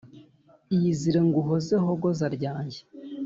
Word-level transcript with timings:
iyizire 0.73 1.19
nguhoze 1.27 1.73
hogoza 1.83 2.25
ryanjye 2.35 2.79